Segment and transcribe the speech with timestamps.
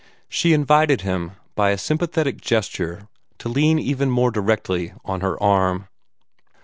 [0.27, 3.07] She invited him by a sympathetic gesture
[3.37, 5.89] to lean even more directly on her arm.